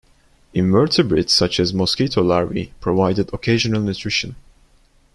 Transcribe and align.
Invertebrates 0.55 1.31
such 1.31 1.59
as 1.59 1.75
mosquito 1.75 2.23
larvae 2.23 2.73
provided 2.79 3.31
occasional 3.35 3.81
nutrition. 3.83 4.35